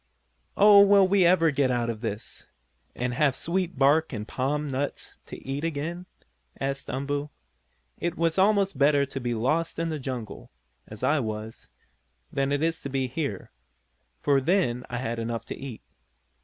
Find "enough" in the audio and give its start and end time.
15.19-15.45